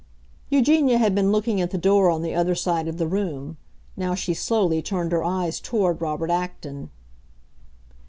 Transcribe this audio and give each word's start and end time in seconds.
Eugenia 0.49 0.97
had 0.97 1.13
been 1.13 1.31
looking 1.31 1.61
at 1.61 1.69
the 1.69 1.77
door 1.77 2.09
on 2.09 2.23
the 2.23 2.33
other 2.33 2.55
side 2.55 2.87
of 2.87 2.97
the 2.97 3.05
room; 3.05 3.57
now 3.95 4.15
she 4.15 4.33
slowly 4.33 4.81
turned 4.81 5.11
her 5.11 5.23
eyes 5.23 5.59
toward 5.59 6.01
Robert 6.01 6.31
Acton. 6.31 6.89